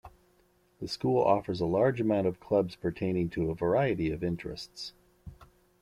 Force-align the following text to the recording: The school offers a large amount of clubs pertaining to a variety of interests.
The 0.79 0.87
school 0.87 1.21
offers 1.21 1.61
a 1.61 1.67
large 1.67 2.01
amount 2.01 2.25
of 2.25 2.39
clubs 2.39 2.75
pertaining 2.75 3.29
to 3.29 3.51
a 3.51 3.55
variety 3.55 4.09
of 4.09 4.23
interests. 4.23 4.93